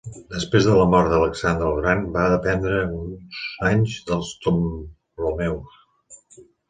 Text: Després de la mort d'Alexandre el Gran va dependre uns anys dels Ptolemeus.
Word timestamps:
Després 0.29 0.63
de 0.67 0.75
la 0.77 0.85
mort 0.93 1.09
d'Alexandre 1.15 1.67
el 1.73 1.81
Gran 1.83 2.01
va 2.15 2.23
dependre 2.33 2.79
uns 3.01 3.43
anys 3.73 3.99
dels 4.09 4.33
Ptolemeus. 4.47 5.81